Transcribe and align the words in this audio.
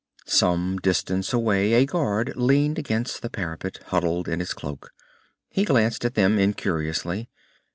Some 0.25 0.79
distance 0.79 1.31
away 1.31 1.73
a 1.73 1.85
guard 1.85 2.35
leaned 2.35 2.79
against 2.79 3.21
the 3.21 3.29
parapet, 3.29 3.77
huddled 3.89 4.27
in 4.27 4.39
his 4.39 4.51
cloak. 4.51 4.89
He 5.51 5.63
glanced 5.63 6.03
at 6.03 6.15
them 6.15 6.39
incuriously. 6.39 7.29